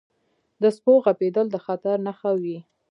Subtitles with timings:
[0.61, 2.57] •د سپو غپېدل د خطر نښه وي.